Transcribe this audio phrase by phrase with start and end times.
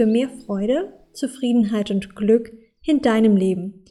[0.00, 3.84] für mehr Freude, Zufriedenheit und Glück in deinem Leben.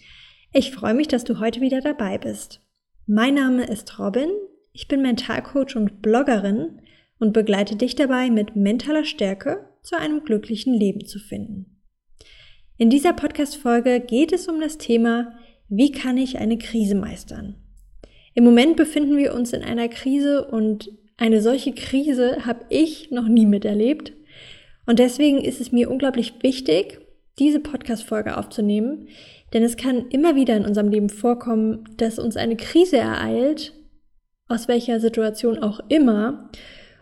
[0.51, 2.61] Ich freue mich, dass du heute wieder dabei bist.
[3.05, 4.31] Mein Name ist Robin,
[4.73, 6.81] ich bin Mentalcoach und Bloggerin
[7.19, 11.79] und begleite dich dabei, mit mentaler Stärke zu einem glücklichen Leben zu finden.
[12.77, 15.33] In dieser Podcast-Folge geht es um das Thema,
[15.67, 17.53] wie kann ich eine Krise meistern?
[18.33, 23.27] Im Moment befinden wir uns in einer Krise und eine solche Krise habe ich noch
[23.27, 24.13] nie miterlebt.
[24.89, 26.99] Und deswegen ist es mir unglaublich wichtig,
[27.37, 29.07] diese Podcast-Folge aufzunehmen,
[29.53, 33.75] denn es kann immer wieder in unserem Leben vorkommen, dass uns eine Krise ereilt,
[34.47, 36.49] aus welcher Situation auch immer,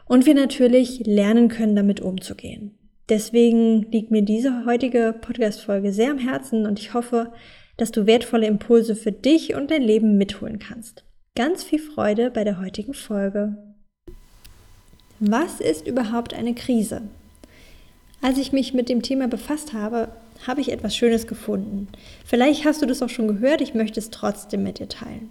[0.06, 2.78] und wir natürlich lernen können, damit umzugehen.
[3.08, 7.32] Deswegen liegt mir diese heutige Podcast-Folge sehr am Herzen und ich hoffe,
[7.78, 11.06] dass du wertvolle Impulse für dich und dein Leben mitholen kannst.
[11.38, 13.56] Ganz viel Freude bei der heutigen Folge.
[15.22, 17.04] Was ist überhaupt eine Krise?
[18.22, 20.10] Als ich mich mit dem Thema befasst habe,
[20.46, 21.88] habe ich etwas Schönes gefunden.
[22.26, 25.30] Vielleicht hast du das auch schon gehört, ich möchte es trotzdem mit dir teilen.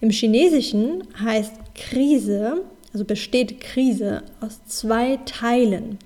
[0.00, 5.98] Im Chinesischen heißt Krise, also besteht Krise aus zwei Teilen.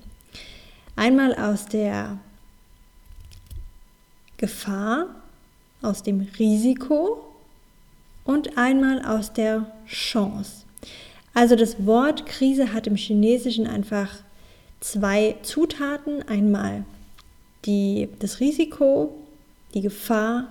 [0.95, 2.19] Einmal aus der
[4.37, 5.07] Gefahr,
[5.83, 7.25] aus dem Risiko
[8.25, 10.65] und einmal aus der Chance.
[11.35, 14.11] Also das Wort Krise hat im Chinesischen einfach
[14.81, 16.23] zwei Zutaten.
[16.29, 16.85] Einmal
[17.65, 19.15] die, das Risiko,
[19.75, 20.49] die Gefahr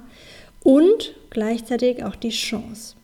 [0.64, 2.95] und gleichzeitig auch die Chance.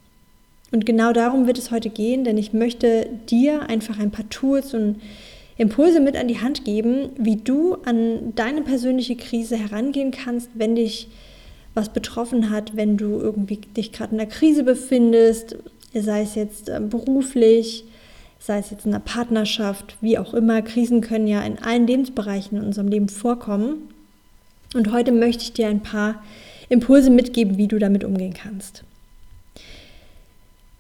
[0.71, 4.73] Und genau darum wird es heute gehen, denn ich möchte dir einfach ein paar Tools
[4.73, 5.01] und
[5.57, 10.75] Impulse mit an die Hand geben, wie du an deine persönliche Krise herangehen kannst, wenn
[10.75, 11.09] dich
[11.75, 15.57] was betroffen hat, wenn du irgendwie dich gerade in einer Krise befindest,
[15.93, 17.85] sei es jetzt äh, beruflich,
[18.45, 20.61] sei es jetzt in einer Partnerschaft, wie auch immer.
[20.61, 23.89] Krisen können ja in allen Lebensbereichen in unserem Leben vorkommen.
[24.73, 26.21] Und heute möchte ich dir ein paar
[26.67, 28.83] Impulse mitgeben, wie du damit umgehen kannst.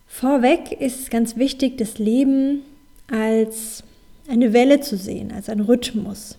[0.07, 2.63] Vorweg ist es ganz wichtig, das Leben
[3.09, 3.83] als
[4.27, 6.37] eine Welle zu sehen, als einen Rhythmus.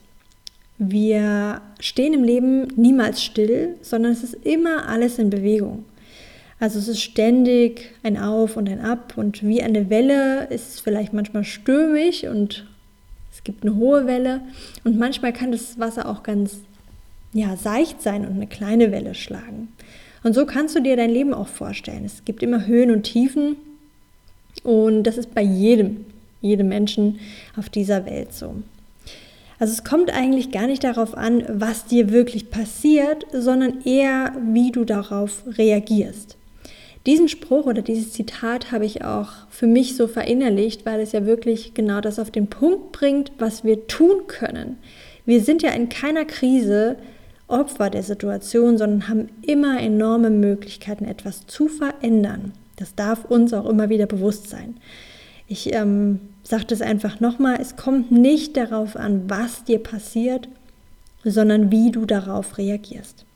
[0.76, 5.86] Wir stehen im Leben niemals still, sondern es ist immer alles in Bewegung.
[6.60, 10.80] Also es ist ständig ein Auf und ein Ab und wie eine Welle ist es
[10.80, 12.66] vielleicht manchmal stürmisch und
[13.32, 14.40] es gibt eine hohe Welle
[14.84, 16.58] und manchmal kann das Wasser auch ganz
[17.32, 19.68] ja, seicht sein und eine kleine Welle schlagen.
[20.22, 22.04] Und so kannst du dir dein Leben auch vorstellen.
[22.04, 23.56] Es gibt immer Höhen und Tiefen
[24.62, 26.06] und das ist bei jedem,
[26.40, 27.18] jedem Menschen
[27.56, 28.54] auf dieser Welt so.
[29.58, 34.72] Also es kommt eigentlich gar nicht darauf an, was dir wirklich passiert, sondern eher, wie
[34.72, 36.36] du darauf reagierst.
[37.06, 41.26] Diesen Spruch oder dieses Zitat habe ich auch für mich so verinnerlicht, weil es ja
[41.26, 44.78] wirklich genau das auf den Punkt bringt, was wir tun können.
[45.26, 46.96] Wir sind ja in keiner Krise
[47.46, 52.52] Opfer der Situation, sondern haben immer enorme Möglichkeiten, etwas zu verändern.
[52.76, 54.78] Das darf uns auch immer wieder bewusst sein.
[55.46, 60.48] Ich ähm, sage das einfach nochmal, es kommt nicht darauf an, was dir passiert,
[61.22, 63.26] sondern wie du darauf reagierst.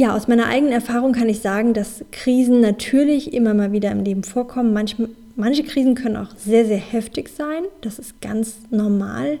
[0.00, 4.02] Ja, aus meiner eigenen Erfahrung kann ich sagen, dass Krisen natürlich immer mal wieder im
[4.02, 4.72] Leben vorkommen.
[4.72, 7.64] Manche, manche Krisen können auch sehr, sehr heftig sein.
[7.82, 9.38] Das ist ganz normal.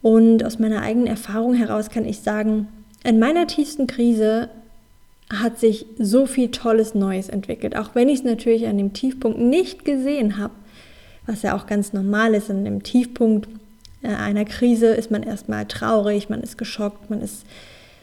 [0.00, 2.68] Und aus meiner eigenen Erfahrung heraus kann ich sagen,
[3.04, 4.48] in meiner tiefsten Krise
[5.28, 7.76] hat sich so viel Tolles Neues entwickelt.
[7.76, 10.54] Auch wenn ich es natürlich an dem Tiefpunkt nicht gesehen habe,
[11.26, 12.48] was ja auch ganz normal ist.
[12.48, 13.46] In dem Tiefpunkt
[14.00, 17.44] äh, einer Krise ist man erstmal traurig, man ist geschockt, man ist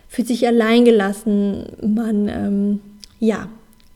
[0.09, 2.79] fühlt sich alleingelassen, man ähm,
[3.19, 3.47] ja,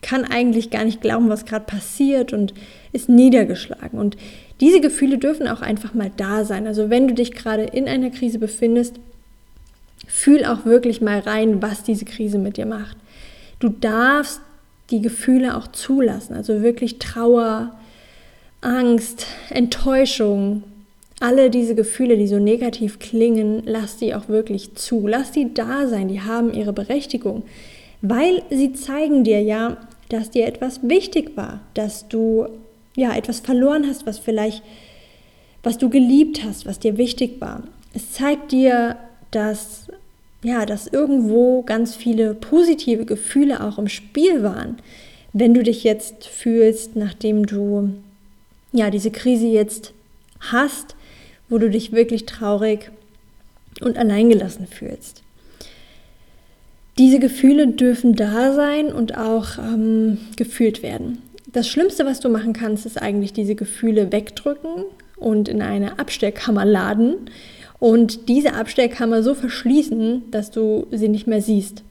[0.01, 2.53] kann eigentlich gar nicht glauben, was gerade passiert und
[2.91, 3.99] ist niedergeschlagen.
[3.99, 4.15] Und
[4.61, 6.67] diese Gefühle dürfen auch einfach mal da sein.
[6.67, 8.99] Also wenn du dich gerade in einer Krise befindest,
[10.07, 12.97] fühl auch wirklich mal rein, was diese Krise mit dir macht.
[13.59, 14.41] Du darfst
[14.91, 17.71] die Gefühle auch zulassen, also wirklich Trauer,
[18.61, 20.63] Angst, Enttäuschung,
[21.23, 25.07] alle diese Gefühle, die so negativ klingen, lass die auch wirklich zu.
[25.07, 27.43] Lass die da sein, die haben ihre Berechtigung,
[28.01, 29.77] weil sie zeigen dir ja,
[30.09, 32.47] dass dir etwas wichtig war, dass du
[32.97, 34.63] ja etwas verloren hast, was vielleicht
[35.63, 37.63] was du geliebt hast, was dir wichtig war.
[37.93, 38.97] Es zeigt dir,
[39.31, 39.87] dass
[40.43, 44.75] ja, dass irgendwo ganz viele positive Gefühle auch im Spiel waren.
[45.31, 47.93] Wenn du dich jetzt fühlst, nachdem du
[48.73, 49.93] ja diese Krise jetzt
[50.41, 50.97] hast,
[51.53, 52.89] wo du dich wirklich traurig
[53.79, 55.21] und alleingelassen fühlst.
[56.97, 61.19] Diese Gefühle dürfen da sein und auch ähm, gefühlt werden.
[61.51, 64.85] Das Schlimmste, was du machen kannst, ist eigentlich diese Gefühle wegdrücken
[65.15, 67.29] und in eine Abstellkammer laden
[67.77, 71.83] und diese Abstellkammer so verschließen, dass du sie nicht mehr siehst.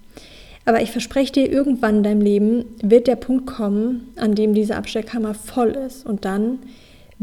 [0.65, 4.75] Aber ich verspreche dir, irgendwann in deinem Leben wird der Punkt kommen, an dem diese
[4.75, 6.05] Abstellkammer voll ist.
[6.05, 6.59] Und dann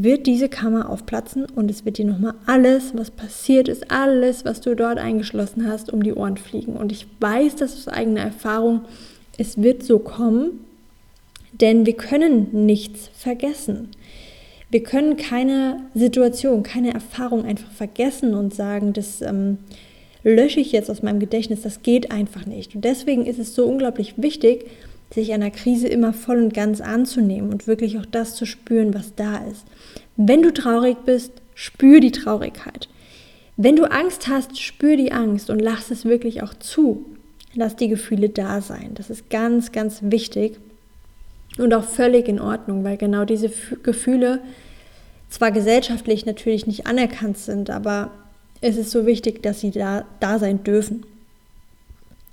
[0.03, 4.61] wird diese Kammer aufplatzen und es wird dir nochmal alles, was passiert ist, alles, was
[4.61, 6.73] du dort eingeschlossen hast, um die Ohren fliegen.
[6.73, 8.81] Und ich weiß das aus eigener Erfahrung,
[9.37, 10.65] es wird so kommen,
[11.51, 13.89] denn wir können nichts vergessen.
[14.69, 19.57] Wir können keine Situation, keine Erfahrung einfach vergessen und sagen, das ähm,
[20.23, 21.61] lösche ich jetzt aus meinem Gedächtnis.
[21.61, 22.75] Das geht einfach nicht.
[22.75, 24.65] Und deswegen ist es so unglaublich wichtig,
[25.13, 29.15] sich einer Krise immer voll und ganz anzunehmen und wirklich auch das zu spüren, was
[29.15, 29.65] da ist.
[30.17, 32.87] Wenn du traurig bist, spür die Traurigkeit.
[33.57, 37.05] Wenn du Angst hast, spür die Angst und lass es wirklich auch zu.
[37.55, 38.91] Lass die Gefühle da sein.
[38.93, 40.59] Das ist ganz, ganz wichtig
[41.57, 43.51] und auch völlig in Ordnung, weil genau diese
[43.83, 44.39] Gefühle
[45.29, 48.11] zwar gesellschaftlich natürlich nicht anerkannt sind, aber
[48.61, 51.05] es ist so wichtig, dass sie da, da sein dürfen.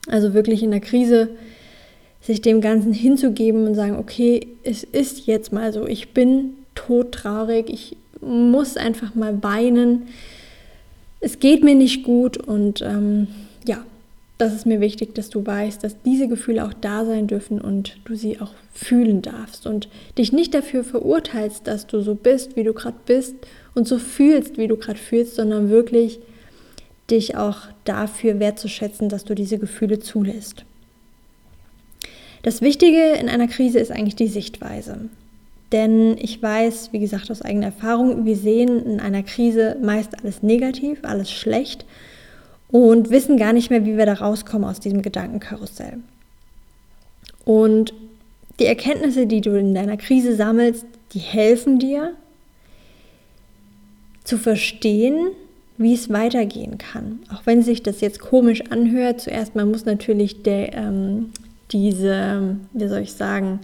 [0.09, 1.31] Also wirklich in der Krise
[2.27, 7.71] sich dem Ganzen hinzugeben und sagen, okay, es ist jetzt mal so, ich bin todtraurig,
[7.71, 10.09] ich muss einfach mal weinen,
[11.21, 13.29] es geht mir nicht gut und ähm,
[13.65, 13.85] ja,
[14.39, 17.97] das ist mir wichtig, dass du weißt, dass diese Gefühle auch da sein dürfen und
[18.05, 19.89] du sie auch fühlen darfst und
[20.19, 23.37] dich nicht dafür verurteilst, dass du so bist, wie du gerade bist
[23.77, 26.19] und so fühlst, wie du gerade fühlst, sondern wirklich
[27.09, 30.65] dich auch dafür wertzuschätzen, dass du diese Gefühle zulässt.
[32.47, 35.09] Das Wichtige in einer Krise ist eigentlich die Sichtweise.
[35.73, 40.45] Denn ich weiß, wie gesagt, aus eigener Erfahrung, wir sehen in einer Krise meist alles
[40.45, 41.85] negativ, alles schlecht
[42.69, 45.95] und wissen gar nicht mehr, wie wir da rauskommen aus diesem Gedankenkarussell.
[47.45, 47.93] Und
[48.61, 52.13] die Erkenntnisse, die du in deiner Krise sammelst, die helfen dir
[54.23, 55.33] zu verstehen,
[55.79, 57.19] wie es weitergehen kann.
[57.35, 61.33] Auch wenn sich das jetzt komisch anhört, zuerst mal muss natürlich der, ähm,
[61.73, 63.61] diese, wie soll ich sagen,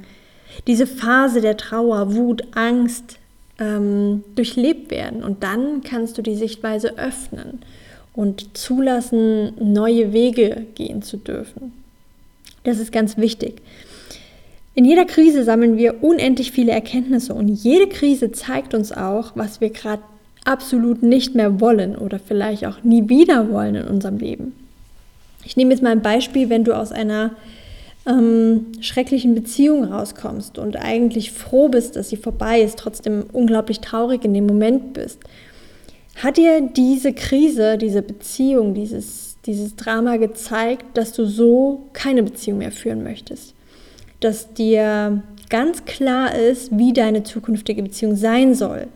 [0.66, 3.18] diese Phase der Trauer, Wut, Angst
[3.58, 5.22] ähm, durchlebt werden.
[5.22, 7.60] Und dann kannst du die Sichtweise öffnen
[8.14, 11.72] und zulassen, neue Wege gehen zu dürfen.
[12.64, 13.62] Das ist ganz wichtig.
[14.74, 19.60] In jeder Krise sammeln wir unendlich viele Erkenntnisse und jede Krise zeigt uns auch, was
[19.60, 20.02] wir gerade
[20.44, 24.54] absolut nicht mehr wollen oder vielleicht auch nie wieder wollen in unserem Leben.
[25.44, 27.32] Ich nehme jetzt mal ein Beispiel, wenn du aus einer
[28.06, 34.24] ähm, schrecklichen Beziehung rauskommst und eigentlich froh bist, dass sie vorbei ist, trotzdem unglaublich traurig
[34.24, 35.20] in dem Moment bist
[36.16, 42.58] hat dir diese Krise, diese Beziehung, dieses, dieses Drama gezeigt, dass du so keine Beziehung
[42.58, 43.54] mehr führen möchtest?
[44.20, 48.86] Dass dir ganz klar ist, wie deine zukünftige Beziehung sein soll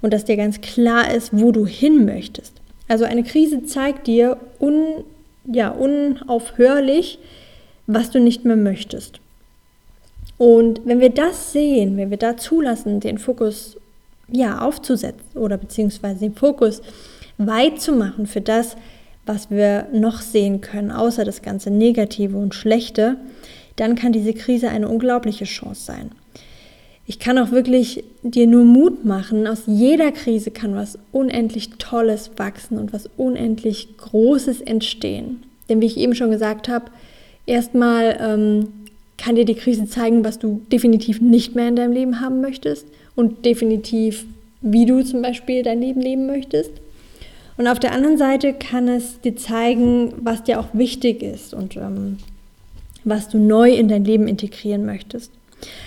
[0.00, 2.54] und dass dir ganz klar ist, wo du hin möchtest.
[2.88, 5.04] Also eine Krise zeigt dir un,
[5.46, 7.18] ja, unaufhörlich,
[7.94, 9.20] was du nicht mehr möchtest.
[10.38, 13.76] Und wenn wir das sehen, wenn wir da zulassen, den Fokus
[14.28, 16.82] ja, aufzusetzen oder beziehungsweise den Fokus
[17.36, 18.76] weit zu machen für das,
[19.26, 23.16] was wir noch sehen können, außer das ganze Negative und Schlechte,
[23.76, 26.10] dann kann diese Krise eine unglaubliche Chance sein.
[27.06, 32.30] Ich kann auch wirklich dir nur Mut machen, aus jeder Krise kann was unendlich Tolles
[32.36, 35.42] wachsen und was unendlich Großes entstehen.
[35.68, 36.86] Denn wie ich eben schon gesagt habe,
[37.50, 38.68] erstmal ähm,
[39.18, 42.86] kann dir die Krise zeigen, was du definitiv nicht mehr in deinem Leben haben möchtest
[43.16, 44.24] und definitiv,
[44.62, 46.70] wie du zum Beispiel dein Leben leben möchtest.
[47.58, 51.76] Und auf der anderen Seite kann es dir zeigen, was dir auch wichtig ist und
[51.76, 52.16] ähm,
[53.04, 55.30] was du neu in dein Leben integrieren möchtest.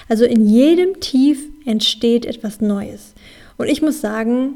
[0.07, 3.13] Also in jedem Tief entsteht etwas Neues.
[3.57, 4.53] Und ich muss sagen,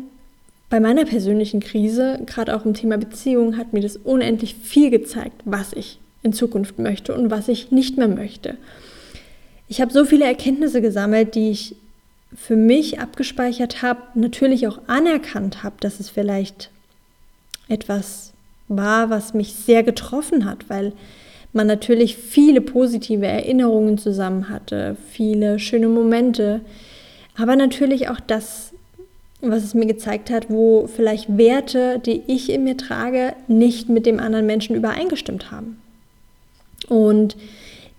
[0.70, 5.42] bei meiner persönlichen Krise, gerade auch im Thema Beziehung, hat mir das unendlich viel gezeigt,
[5.46, 8.58] was ich in Zukunft möchte und was ich nicht mehr möchte.
[9.68, 11.76] Ich habe so viele Erkenntnisse gesammelt, die ich
[12.36, 16.70] für mich abgespeichert habe, natürlich auch anerkannt habe, dass es vielleicht
[17.70, 18.34] etwas
[18.68, 20.94] war, was mich sehr getroffen hat, weil
[21.54, 26.62] man natürlich viele positive Erinnerungen zusammen hatte, viele schöne Momente,
[27.38, 28.74] aber natürlich auch das,
[29.42, 34.06] was es mir gezeigt hat, wo vielleicht Werte, die ich in mir trage, nicht mit
[34.06, 35.80] dem anderen Menschen übereingestimmt haben.
[36.88, 37.38] Und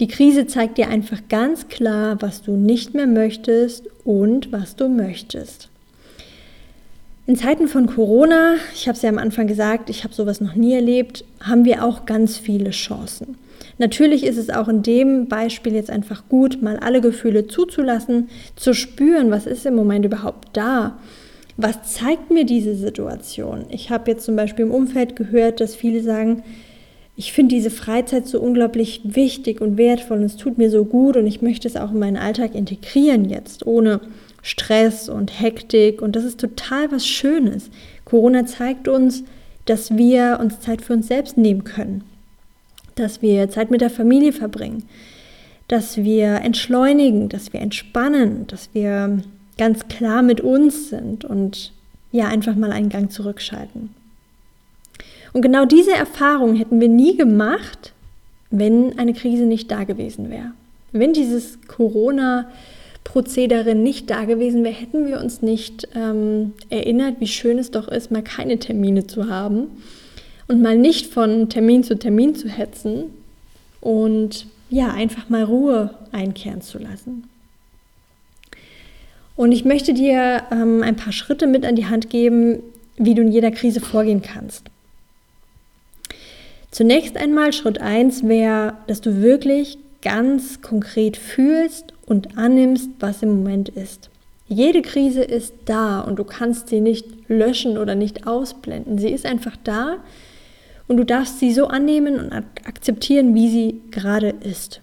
[0.01, 4.89] die Krise zeigt dir einfach ganz klar, was du nicht mehr möchtest und was du
[4.89, 5.69] möchtest.
[7.27, 10.55] In Zeiten von Corona, ich habe es ja am Anfang gesagt, ich habe sowas noch
[10.55, 13.37] nie erlebt, haben wir auch ganz viele Chancen.
[13.77, 18.73] Natürlich ist es auch in dem Beispiel jetzt einfach gut, mal alle Gefühle zuzulassen, zu
[18.73, 20.99] spüren, was ist im Moment überhaupt da,
[21.61, 23.65] Was zeigt mir diese Situation?
[23.71, 26.45] Ich habe jetzt zum Beispiel im Umfeld gehört, dass viele sagen,
[27.19, 31.17] ich finde diese Freizeit so unglaublich wichtig und wertvoll und es tut mir so gut
[31.17, 34.01] und ich möchte es auch in meinen Alltag integrieren jetzt, ohne
[34.41, 37.71] Stress und Hektik und das ist total was Schönes.
[38.05, 39.25] Corona zeigt uns,
[39.65, 42.05] dass wir uns Zeit für uns selbst nehmen können,
[42.95, 44.85] dass wir Zeit mit der Familie verbringen,
[45.67, 49.25] dass wir entschleunigen, dass wir entspannen, dass wir
[49.59, 51.73] ganz klar mit uns sind und
[52.13, 53.98] ja einfach mal einen Gang zurückschalten.
[55.33, 57.93] Und genau diese Erfahrung hätten wir nie gemacht,
[58.51, 60.53] wenn eine Krise nicht da gewesen wäre.
[60.93, 67.59] Wenn dieses Corona-Prozedere nicht da gewesen wäre, hätten wir uns nicht ähm, erinnert, wie schön
[67.59, 69.67] es doch ist, mal keine Termine zu haben
[70.47, 73.11] und mal nicht von Termin zu Termin zu hetzen
[73.81, 77.25] und ja, einfach mal Ruhe einkehren zu lassen.
[79.37, 82.61] Und ich möchte dir ähm, ein paar Schritte mit an die Hand geben,
[82.97, 84.65] wie du in jeder Krise vorgehen kannst.
[86.71, 93.31] Zunächst einmal Schritt 1 wäre, dass du wirklich ganz konkret fühlst und annimmst, was im
[93.31, 94.11] Moment ist.
[94.49, 98.99] Jede Krise ist da und du kannst sie nicht löschen oder nicht ausblenden.
[98.99, 99.99] Sie ist einfach da
[100.87, 104.81] und du darfst sie so annehmen und akzeptieren, wie sie gerade ist.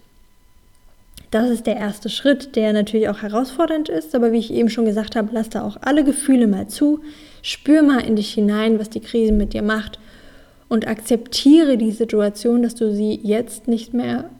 [1.32, 4.84] Das ist der erste Schritt, der natürlich auch herausfordernd ist, aber wie ich eben schon
[4.84, 7.00] gesagt habe, lass da auch alle Gefühle mal zu,
[7.42, 9.98] spür mal in dich hinein, was die Krise mit dir macht
[10.68, 14.30] und akzeptiere die Situation, dass du sie jetzt nicht mehr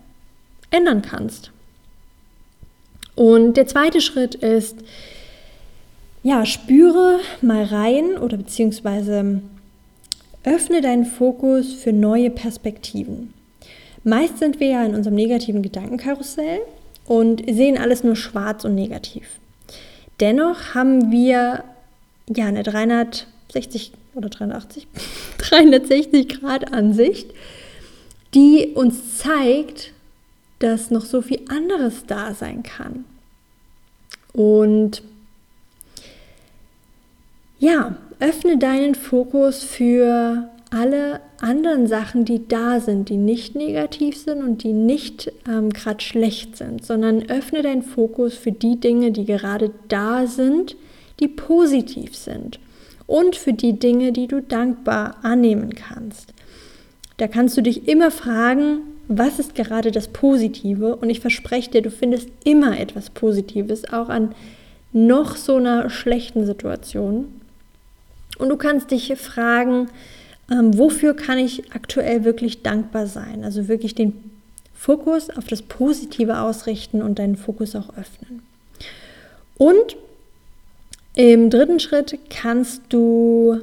[0.71, 1.51] ändern kannst.
[3.15, 4.77] Und der zweite Schritt ist,
[6.23, 9.41] ja, spüre mal rein oder beziehungsweise
[10.45, 13.33] öffne deinen Fokus für neue Perspektiven.
[14.05, 16.61] Meist sind wir ja in unserem negativen Gedankenkarussell
[17.07, 19.39] und sehen alles nur schwarz und negativ.
[20.21, 21.65] Dennoch haben wir
[22.29, 24.87] ja eine 360 oder 380,
[25.39, 27.31] 360 Grad Ansicht,
[28.35, 29.93] die uns zeigt,
[30.59, 33.05] dass noch so viel anderes da sein kann.
[34.33, 35.03] Und
[37.59, 44.43] ja, öffne deinen Fokus für alle anderen Sachen, die da sind, die nicht negativ sind
[44.43, 49.27] und die nicht ähm, gerade schlecht sind, sondern öffne deinen Fokus für die Dinge, die
[49.27, 50.77] gerade da sind,
[51.21, 52.59] die positiv sind
[53.07, 56.33] und für die Dinge, die du dankbar annehmen kannst.
[57.19, 60.97] Da kannst du dich immer fragen, was ist gerade das Positive?
[60.97, 64.35] Und ich verspreche dir, du findest immer etwas Positives, auch an
[64.93, 67.27] noch so einer schlechten Situation.
[68.39, 69.89] Und du kannst dich fragen,
[70.51, 73.45] ähm, wofür kann ich aktuell wirklich dankbar sein?
[73.45, 74.13] Also wirklich den
[74.75, 78.43] Fokus auf das Positive ausrichten und deinen Fokus auch öffnen.
[79.59, 79.97] Und
[81.17, 83.61] im dritten Schritt kannst du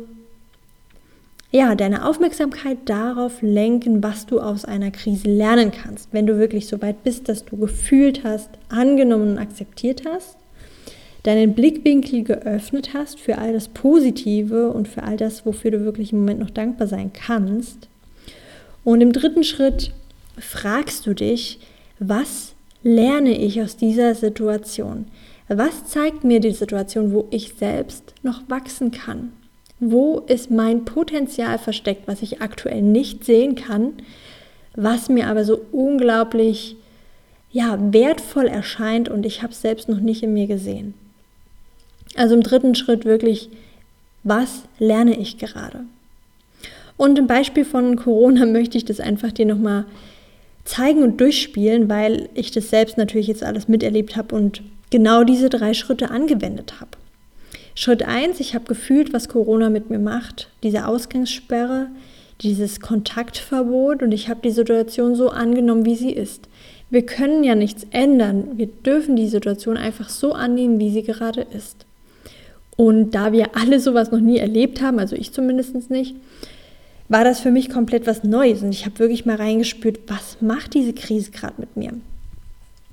[1.51, 6.09] ja, deine Aufmerksamkeit darauf lenken, was du aus einer Krise lernen kannst.
[6.11, 10.35] Wenn du wirklich so weit bist, dass du gefühlt hast, angenommen und akzeptiert hast,
[11.21, 16.11] deinen Blickwinkel geöffnet hast für all das Positive und für all das, wofür du wirklich
[16.11, 17.87] im Moment noch dankbar sein kannst.
[18.83, 19.93] Und im dritten Schritt
[20.39, 21.59] fragst du dich,
[21.99, 25.05] was lerne ich aus dieser Situation?
[25.47, 29.33] Was zeigt mir die Situation, wo ich selbst noch wachsen kann?
[29.79, 33.93] Wo ist mein Potenzial versteckt, was ich aktuell nicht sehen kann,
[34.75, 36.77] was mir aber so unglaublich
[37.51, 40.93] ja, wertvoll erscheint und ich habe es selbst noch nicht in mir gesehen?
[42.15, 43.49] Also im dritten Schritt wirklich,
[44.23, 45.81] was lerne ich gerade?
[46.95, 49.85] Und im Beispiel von Corona möchte ich das einfach dir nochmal
[50.63, 54.61] zeigen und durchspielen, weil ich das selbst natürlich jetzt alles miterlebt habe und
[54.93, 56.91] genau diese drei Schritte angewendet habe.
[57.73, 61.87] Schritt 1, ich habe gefühlt, was Corona mit mir macht, diese Ausgangssperre,
[62.41, 66.47] dieses Kontaktverbot und ich habe die Situation so angenommen, wie sie ist.
[66.91, 71.41] Wir können ja nichts ändern, wir dürfen die Situation einfach so annehmen, wie sie gerade
[71.41, 71.87] ist.
[72.77, 76.15] Und da wir alle sowas noch nie erlebt haben, also ich zumindest nicht,
[77.09, 78.61] war das für mich komplett was Neues.
[78.61, 81.93] Und ich habe wirklich mal reingespürt, was macht diese Krise gerade mit mir?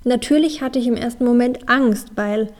[0.05, 2.53] Natürlich hatte ich im ersten Moment Angst, weil,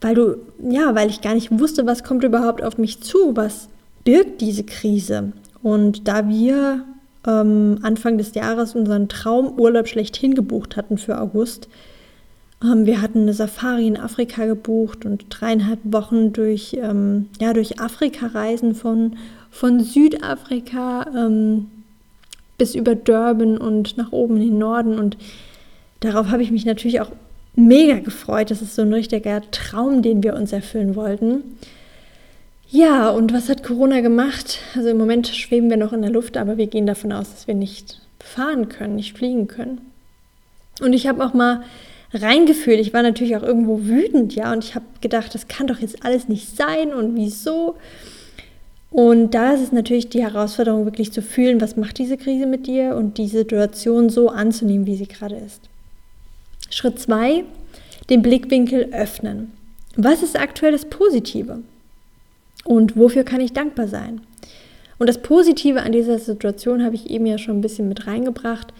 [0.00, 0.36] weil du,
[0.68, 3.68] ja, weil ich gar nicht wusste, was kommt überhaupt auf mich zu, was
[4.04, 5.32] birgt diese Krise.
[5.62, 6.84] Und da wir
[7.26, 11.68] ähm, Anfang des Jahres unseren Traumurlaub schlechthin gebucht hatten für August,
[12.62, 17.80] ähm, wir hatten eine Safari in Afrika gebucht und dreieinhalb Wochen durch, ähm, ja, durch
[17.80, 19.16] Afrika reisen von,
[19.50, 21.70] von Südafrika ähm,
[22.58, 24.98] bis über Durban und nach oben in den Norden.
[24.98, 25.16] Und
[26.04, 27.10] darauf habe ich mich natürlich auch
[27.56, 28.50] mega gefreut.
[28.50, 31.42] Das ist so ein richtiger Traum, den wir uns erfüllen wollten.
[32.70, 34.58] Ja, und was hat Corona gemacht?
[34.74, 37.46] Also im Moment schweben wir noch in der Luft, aber wir gehen davon aus, dass
[37.46, 39.80] wir nicht fahren können, nicht fliegen können.
[40.80, 41.62] Und ich habe auch mal
[42.12, 42.80] reingefühlt.
[42.80, 46.04] Ich war natürlich auch irgendwo wütend, ja, und ich habe gedacht, das kann doch jetzt
[46.04, 47.76] alles nicht sein und wieso.
[48.90, 52.66] Und da ist es natürlich die Herausforderung, wirklich zu fühlen, was macht diese Krise mit
[52.66, 55.68] dir und die Situation so anzunehmen, wie sie gerade ist.
[56.70, 57.44] Schritt zwei,
[58.10, 59.52] den Blickwinkel öffnen.
[59.96, 61.60] Was ist aktuell das Positive?
[62.64, 64.20] Und wofür kann ich dankbar sein?
[64.98, 68.72] Und das Positive an dieser Situation habe ich eben ja schon ein bisschen mit reingebracht.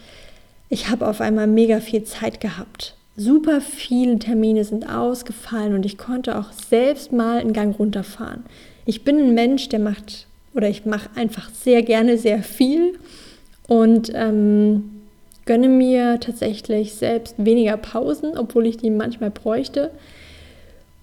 [0.69, 2.95] Ich habe auf einmal mega viel Zeit gehabt.
[3.17, 8.43] Super viele Termine sind ausgefallen und ich konnte auch selbst mal einen Gang runterfahren.
[8.85, 12.97] Ich bin ein Mensch, der macht oder ich mache einfach sehr gerne sehr viel
[13.67, 14.94] und ähm,
[15.45, 19.91] gönne mir tatsächlich selbst weniger Pausen, obwohl ich die manchmal bräuchte.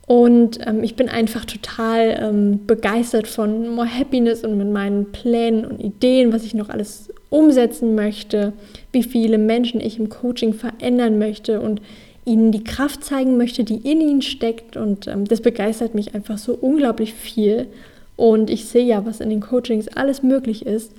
[0.07, 5.65] Und ähm, ich bin einfach total ähm, begeistert von More Happiness und mit meinen Plänen
[5.65, 8.53] und Ideen, was ich noch alles umsetzen möchte,
[8.91, 11.81] wie viele Menschen ich im Coaching verändern möchte und
[12.25, 14.77] ihnen die Kraft zeigen möchte, die in ihnen steckt.
[14.77, 17.69] Und ähm, das begeistert mich einfach so unglaublich viel.
[18.17, 20.93] Und ich sehe ja, was in den Coachings alles möglich ist.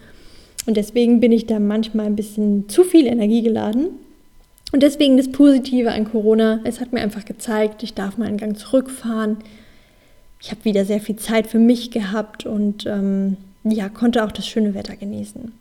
[0.66, 3.88] Und deswegen bin ich da manchmal ein bisschen zu viel Energie geladen.
[4.72, 8.38] Und deswegen das Positive an Corona, es hat mir einfach gezeigt, ich darf mal einen
[8.38, 9.38] Gang zurückfahren.
[10.42, 14.48] Ich habe wieder sehr viel Zeit für mich gehabt und ähm, ja, konnte auch das
[14.48, 15.54] schöne Wetter genießen.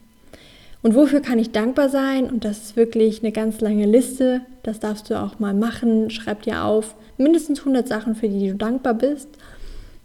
[0.83, 2.29] Und wofür kann ich dankbar sein?
[2.29, 4.41] Und das ist wirklich eine ganz lange Liste.
[4.65, 6.11] Das darfst du auch mal machen.
[6.11, 9.29] Schreib dir auf mindestens 100 Sachen, für die du dankbar bist.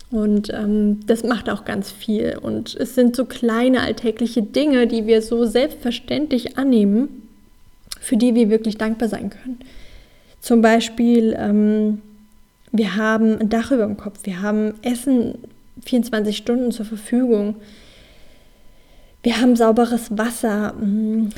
[0.10, 2.38] Und ähm, das macht auch ganz viel.
[2.42, 7.24] Und es sind so kleine alltägliche Dinge, die wir so selbstverständlich annehmen,
[8.00, 9.60] für die wir wirklich dankbar sein können.
[10.40, 12.02] Zum Beispiel, ähm,
[12.72, 15.40] wir haben ein Dach über dem Kopf, wir haben Essen
[15.84, 17.56] 24 Stunden zur Verfügung.
[19.24, 20.74] Wir haben sauberes Wasser.
[20.74, 21.30] Mm,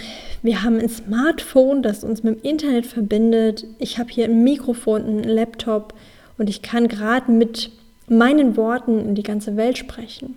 [0.43, 3.65] wir haben ein Smartphone, das uns mit dem Internet verbindet.
[3.79, 5.93] Ich habe hier ein Mikrofon, einen Laptop
[6.37, 7.71] und ich kann gerade mit
[8.09, 10.35] meinen Worten in die ganze Welt sprechen.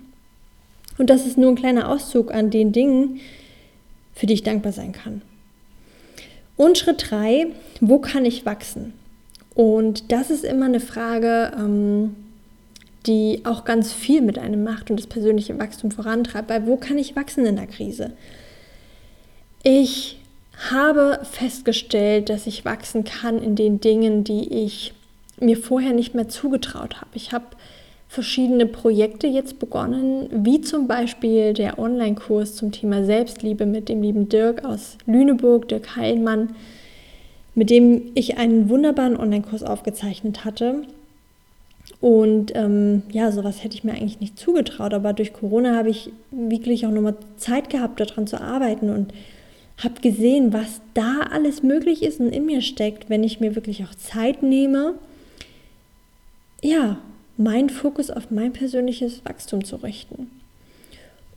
[0.97, 3.19] Und das ist nur ein kleiner Auszug an den Dingen,
[4.13, 5.21] für die ich dankbar sein kann.
[6.55, 7.47] Und Schritt drei,
[7.81, 8.93] wo kann ich wachsen?
[9.55, 12.15] Und das ist immer eine Frage, ähm,
[13.05, 16.49] die auch ganz viel mit einem macht und das persönliche Wachstum vorantreibt.
[16.49, 18.11] Weil wo kann ich wachsen in der Krise?
[19.63, 20.19] Ich
[20.69, 24.93] habe festgestellt, dass ich wachsen kann in den Dingen, die ich
[25.39, 27.11] mir vorher nicht mehr zugetraut habe.
[27.13, 27.45] Ich habe
[28.07, 34.29] verschiedene Projekte jetzt begonnen, wie zum Beispiel der Online-Kurs zum Thema Selbstliebe mit dem lieben
[34.29, 36.55] Dirk aus Lüneburg, Dirk Heilmann,
[37.55, 40.83] mit dem ich einen wunderbaren Online-Kurs aufgezeichnet hatte
[42.03, 44.93] und ähm, ja, sowas hätte ich mir eigentlich nicht zugetraut.
[44.93, 49.13] Aber durch Corona habe ich wirklich auch nochmal Zeit gehabt, daran zu arbeiten und
[49.81, 53.85] habe gesehen, was da alles möglich ist und in mir steckt, wenn ich mir wirklich
[53.85, 54.95] auch Zeit nehme,
[56.63, 56.97] ja,
[57.37, 60.29] meinen Fokus auf mein persönliches Wachstum zu richten.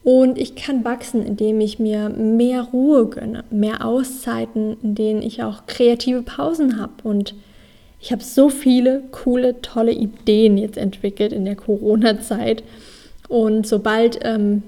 [0.05, 5.43] Und ich kann wachsen, indem ich mir mehr Ruhe gönne, mehr Auszeiten, in denen ich
[5.43, 7.35] auch kreative Pausen habe und
[7.99, 12.63] ich habe so viele coole, tolle Ideen jetzt entwickelt in der Corona-Zeit.
[13.27, 14.63] Und sobald ähm,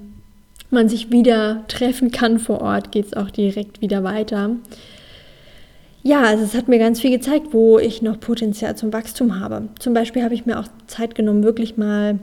[0.71, 4.57] man sich wieder treffen kann vor Ort, geht es auch direkt wieder weiter.
[6.03, 9.69] Ja, also es hat mir ganz viel gezeigt, wo ich noch Potenzial zum Wachstum habe.
[9.79, 12.19] Zum Beispiel habe ich mir auch Zeit genommen, wirklich mal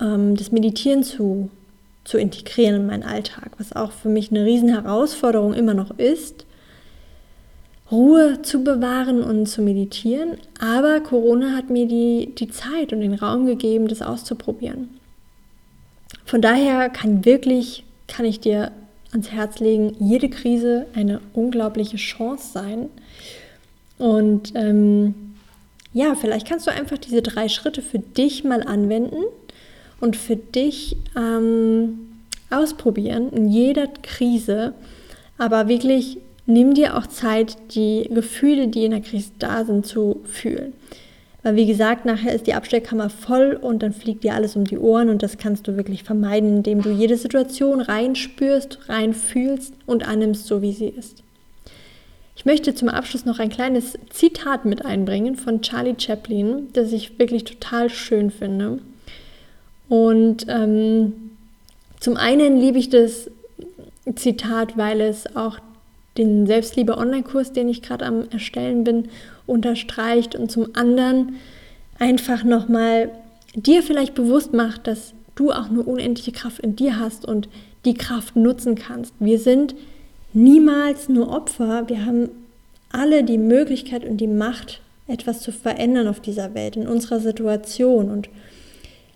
[0.00, 1.50] ähm, das Meditieren zu,
[2.04, 6.46] zu integrieren in meinen Alltag, was auch für mich eine riesen Herausforderung immer noch ist.
[7.90, 10.38] Ruhe zu bewahren und zu meditieren.
[10.60, 14.88] Aber Corona hat mir die, die Zeit und den Raum gegeben, das auszuprobieren.
[16.24, 18.72] Von daher kann wirklich, kann ich dir
[19.16, 22.88] ans Herz legen, jede Krise eine unglaubliche Chance sein.
[23.98, 25.14] Und ähm,
[25.94, 29.24] ja, vielleicht kannst du einfach diese drei Schritte für dich mal anwenden
[30.00, 32.08] und für dich ähm,
[32.50, 34.74] ausprobieren in jeder Krise,
[35.38, 40.20] aber wirklich nimm dir auch Zeit, die Gefühle, die in der Krise da sind, zu
[40.24, 40.74] fühlen.
[41.46, 44.78] Weil wie gesagt, nachher ist die Abstellkammer voll und dann fliegt dir alles um die
[44.78, 50.48] Ohren und das kannst du wirklich vermeiden, indem du jede Situation reinspürst, reinfühlst und annimmst,
[50.48, 51.22] so wie sie ist.
[52.34, 57.16] Ich möchte zum Abschluss noch ein kleines Zitat mit einbringen von Charlie Chaplin, das ich
[57.16, 58.80] wirklich total schön finde.
[59.88, 61.12] Und ähm,
[62.00, 63.30] zum einen liebe ich das
[64.16, 65.60] Zitat, weil es auch
[66.18, 69.08] den Selbstliebe-Online-Kurs, den ich gerade am Erstellen bin,
[69.46, 71.36] unterstreicht und zum anderen
[71.98, 73.10] einfach nochmal
[73.54, 77.48] dir vielleicht bewusst macht, dass du auch eine unendliche Kraft in dir hast und
[77.84, 79.14] die Kraft nutzen kannst.
[79.20, 79.74] Wir sind
[80.32, 82.28] niemals nur Opfer, wir haben
[82.90, 88.10] alle die Möglichkeit und die Macht, etwas zu verändern auf dieser Welt, in unserer Situation.
[88.10, 88.28] Und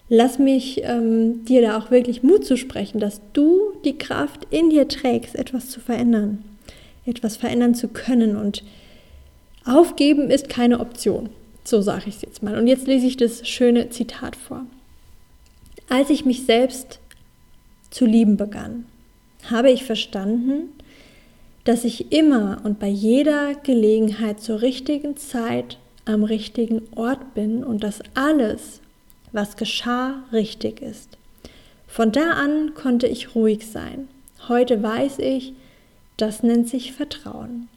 [0.08, 4.70] lass mich ähm, dir da auch wirklich Mut zu sprechen, dass du die Kraft in
[4.70, 6.44] dir trägst, etwas zu verändern,
[7.11, 8.37] etwas verändern zu können.
[8.37, 8.62] Und
[9.64, 11.31] aufgeben ist keine Option.
[11.64, 12.59] So sage ich es jetzt mal.
[12.59, 14.64] Und jetzt lese ich das schöne Zitat vor.
[15.88, 17.01] Als ich mich selbst
[17.90, 18.87] zu lieben begann,
[19.51, 20.70] habe ich verstanden,
[21.64, 27.85] dass ich immer und bei jeder Gelegenheit zur richtigen Zeit am richtigen Ort bin und
[27.85, 28.81] dass alles,
[29.33, 31.18] was geschah, richtig ist.
[31.87, 34.09] Von da an konnte ich ruhig sein.
[34.49, 35.53] Heute weiß ich,
[36.20, 37.68] das nennt sich Vertrauen.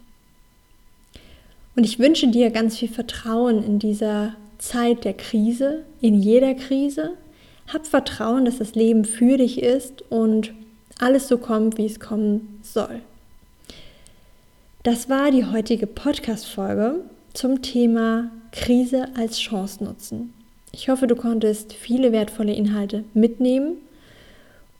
[1.76, 7.12] Und ich wünsche dir ganz viel Vertrauen in dieser Zeit der Krise, in jeder Krise.
[7.72, 10.54] Hab Vertrauen, dass das Leben für dich ist und
[11.00, 13.02] alles so kommt, wie es kommen soll.
[14.84, 17.02] Das war die heutige Podcast-Folge
[17.34, 20.34] zum Thema Krise als Chance nutzen.
[20.72, 23.78] Ich hoffe, du konntest viele wertvolle Inhalte mitnehmen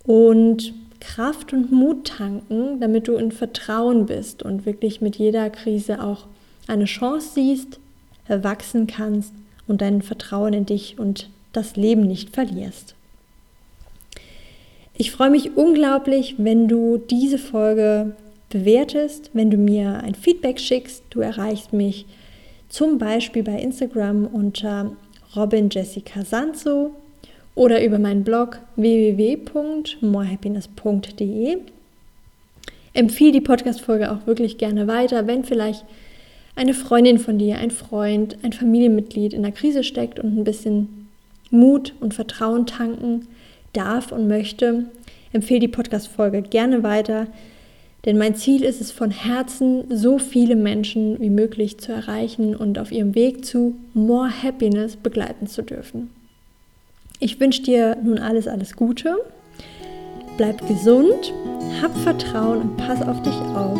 [0.06, 0.74] und
[1.04, 6.28] Kraft und Mut tanken, damit du in Vertrauen bist und wirklich mit jeder Krise auch
[6.68, 7.80] eine Chance siehst,
[8.28, 9.34] erwachsen kannst
[9.68, 12.96] und dein Vertrauen in dich und das Leben nicht verlierst.
[14.96, 18.16] Ich freue mich unglaublich, wenn du diese Folge
[18.50, 21.04] bewertest, wenn du mir ein Feedback schickst.
[21.10, 22.06] Du erreichst mich
[22.70, 24.96] zum Beispiel bei Instagram unter
[25.36, 26.92] Robin Jessica Sanzo
[27.56, 31.58] oder über meinen Blog www.morehappiness.de.
[32.94, 35.86] Empfehle die Podcast-Folge auch wirklich gerne weiter, wenn vielleicht
[36.56, 41.08] eine Freundin von dir, ein Freund, ein Familienmitglied in der Krise steckt und ein bisschen
[41.50, 43.28] Mut und Vertrauen tanken
[43.74, 44.86] darf und möchte.
[45.32, 47.28] Empfehle die Podcast-Folge gerne weiter.
[48.06, 52.78] Denn mein Ziel ist es von Herzen, so viele Menschen wie möglich zu erreichen und
[52.78, 56.10] auf ihrem Weg zu More Happiness begleiten zu dürfen.
[57.24, 59.16] Ich wünsche dir nun alles, alles Gute.
[60.36, 61.34] Bleib gesund,
[61.82, 63.80] hab Vertrauen und pass auf dich auf.